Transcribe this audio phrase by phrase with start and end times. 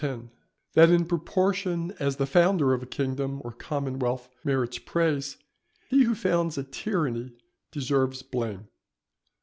[0.75, 5.37] —_That in proportion as the Founder of a Kingdom or Commonwealth merits Praise,
[5.89, 7.33] he who founds a Tyranny
[7.71, 8.67] deserves Blame.